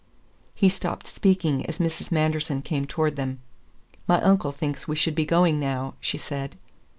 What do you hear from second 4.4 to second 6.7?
thinks we should be going now," she said.